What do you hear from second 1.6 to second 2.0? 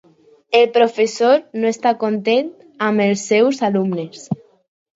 està